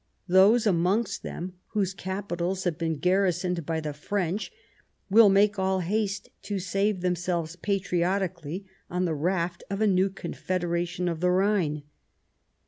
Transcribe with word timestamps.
Those 0.27 0.65
amongst 0.65 1.21
them 1.21 1.59
whose 1.73 1.93
capitals 1.93 2.63
have 2.63 2.75
been 2.75 2.97
garrisoned 2.97 3.67
by 3.67 3.79
the 3.79 3.93
French 3.93 4.51
will 5.11 5.29
make 5.29 5.59
all 5.59 5.81
haste 5.81 6.29
to 6.41 6.57
save 6.57 7.01
themselves 7.01 7.55
patriotically 7.55 8.65
on 8.89 9.05
the 9.05 9.13
raft 9.13 9.63
of 9.69 9.79
a 9.79 9.85
new 9.85 10.09
Confederation 10.09 11.07
of 11.07 11.19
the 11.19 11.29
Rhine." 11.29 11.83